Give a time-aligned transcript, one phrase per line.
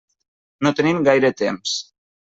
[0.67, 1.79] No tenim gaire temps.